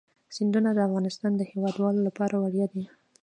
[0.35, 2.85] سیندونه د افغانستان د هیوادوالو لپاره ویاړ دی.